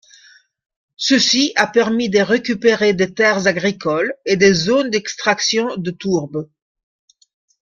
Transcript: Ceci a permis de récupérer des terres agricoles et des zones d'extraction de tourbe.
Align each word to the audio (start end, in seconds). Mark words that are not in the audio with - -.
Ceci 0.97 1.53
a 1.57 1.67
permis 1.67 2.09
de 2.09 2.21
récupérer 2.21 2.93
des 2.95 3.13
terres 3.13 3.45
agricoles 3.45 4.15
et 4.25 4.35
des 4.35 4.51
zones 4.51 4.89
d'extraction 4.89 5.77
de 5.77 5.91
tourbe. 5.91 6.49